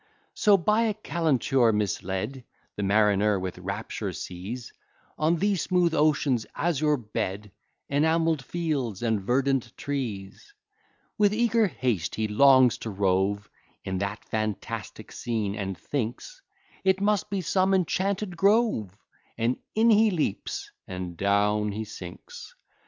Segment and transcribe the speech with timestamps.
[0.33, 2.43] So, by a calenture misled,
[2.75, 4.73] The mariner with rapture sees,
[5.19, 7.51] On the smooth ocean's azure bed,
[7.87, 10.55] Enamell'd fields and verdant trees:
[11.19, 13.47] With eager haste he longs to rove
[13.83, 16.41] In that fantastic scene, and thinks
[16.83, 18.97] It must be some enchanted grove;
[19.37, 22.55] And in he leaps, and down he sinks.